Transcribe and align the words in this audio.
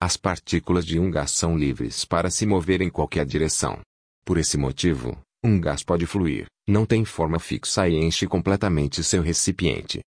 As 0.00 0.16
partículas 0.16 0.86
de 0.86 0.98
um 0.98 1.10
gás 1.10 1.30
são 1.30 1.58
livres 1.58 2.06
para 2.06 2.30
se 2.30 2.46
mover 2.46 2.80
em 2.80 2.88
qualquer 2.88 3.26
direção. 3.26 3.80
Por 4.24 4.38
esse 4.38 4.56
motivo, 4.56 5.20
um 5.44 5.60
gás 5.60 5.84
pode 5.84 6.06
fluir, 6.06 6.46
não 6.66 6.86
tem 6.86 7.04
forma 7.04 7.38
fixa 7.38 7.86
e 7.86 7.96
enche 7.96 8.26
completamente 8.26 9.04
seu 9.04 9.20
recipiente. 9.20 10.00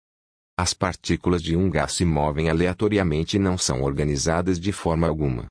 As 0.57 0.73
partículas 0.73 1.44
de 1.44 1.57
um 1.57 1.69
gás 1.69 1.91
se 1.91 2.05
movem 2.05 2.50
aleatoriamente 2.50 3.35
e 3.35 3.39
não 3.39 3.57
são 3.57 3.83
organizadas 3.83 4.57
de 4.57 4.72
forma 4.72 5.05
alguma. 5.05 5.47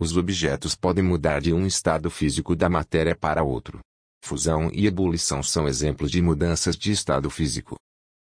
Os 0.00 0.16
objetos 0.16 0.74
podem 0.74 1.04
mudar 1.04 1.42
de 1.42 1.52
um 1.52 1.66
estado 1.66 2.10
físico 2.10 2.56
da 2.56 2.70
matéria 2.70 3.14
para 3.14 3.44
outro. 3.44 3.80
Fusão 4.24 4.70
e 4.72 4.86
ebulição 4.86 5.42
são 5.42 5.68
exemplos 5.68 6.10
de 6.10 6.22
mudanças 6.22 6.74
de 6.74 6.90
estado 6.90 7.28
físico. 7.28 7.76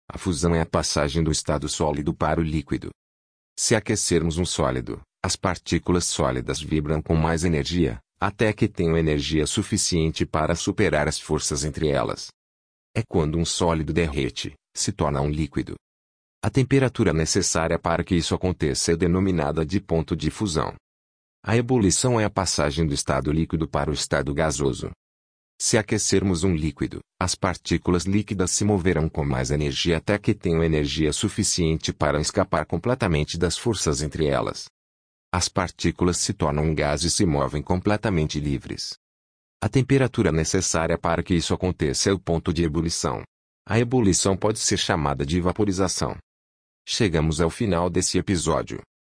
A 0.08 0.16
fusão 0.16 0.54
é 0.54 0.60
a 0.60 0.66
passagem 0.66 1.24
do 1.24 1.32
estado 1.32 1.68
sólido 1.68 2.14
para 2.14 2.40
o 2.40 2.44
líquido. 2.44 2.90
Se 3.58 3.74
aquecermos 3.74 4.38
um 4.38 4.44
sólido, 4.44 5.00
as 5.20 5.34
partículas 5.34 6.04
sólidas 6.04 6.62
vibram 6.62 7.02
com 7.02 7.16
mais 7.16 7.42
energia, 7.42 7.98
até 8.20 8.52
que 8.52 8.68
tenham 8.68 8.96
energia 8.96 9.44
suficiente 9.44 10.24
para 10.24 10.54
superar 10.54 11.08
as 11.08 11.18
forças 11.18 11.64
entre 11.64 11.88
elas. 11.88 12.28
É 12.94 13.02
quando 13.08 13.38
um 13.38 13.44
sólido 13.44 13.92
derrete, 13.92 14.54
se 14.72 14.92
torna 14.92 15.20
um 15.20 15.28
líquido. 15.28 15.74
A 16.44 16.48
temperatura 16.48 17.12
necessária 17.12 17.76
para 17.76 18.04
que 18.04 18.14
isso 18.14 18.36
aconteça 18.36 18.92
é 18.92 18.96
denominada 18.96 19.66
de 19.66 19.80
ponto 19.80 20.14
de 20.14 20.30
fusão. 20.30 20.72
A 21.44 21.56
ebulição 21.56 22.20
é 22.20 22.24
a 22.24 22.30
passagem 22.30 22.86
do 22.86 22.92
estado 22.92 23.32
líquido 23.32 23.68
para 23.68 23.90
o 23.90 23.94
estado 23.94 24.34
gasoso. 24.34 24.90
Se 25.58 25.78
aquecermos 25.78 26.44
um 26.44 26.54
líquido, 26.54 27.00
as 27.18 27.34
partículas 27.34 28.04
líquidas 28.04 28.50
se 28.50 28.62
moverão 28.62 29.08
com 29.08 29.24
mais 29.24 29.50
energia 29.50 29.96
até 29.96 30.18
que 30.18 30.34
tenham 30.34 30.62
energia 30.62 31.12
suficiente 31.12 31.92
para 31.92 32.20
escapar 32.20 32.66
completamente 32.66 33.38
das 33.38 33.56
forças 33.56 34.02
entre 34.02 34.26
elas. 34.26 34.66
As 35.32 35.48
partículas 35.48 36.18
se 36.18 36.34
tornam 36.34 36.64
um 36.64 36.74
gás 36.74 37.04
e 37.04 37.10
se 37.10 37.24
movem 37.24 37.62
completamente 37.62 38.38
livres. 38.38 38.94
A 39.62 39.68
temperatura 39.68 40.30
necessária 40.30 40.98
para 40.98 41.22
que 41.22 41.34
isso 41.34 41.54
aconteça 41.54 42.10
é 42.10 42.12
o 42.12 42.18
ponto 42.18 42.52
de 42.52 42.62
ebulição. 42.62 43.22
A 43.66 43.78
ebulição 43.78 44.36
pode 44.36 44.58
ser 44.58 44.76
chamada 44.76 45.24
de 45.24 45.40
vaporização. 45.40 46.16
Chegamos 46.86 47.40
ao 47.40 47.50
final 47.50 47.90
desse 47.90 48.18
episódio. 48.18 48.80